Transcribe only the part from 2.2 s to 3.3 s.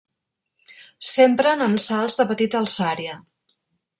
de petita alçària.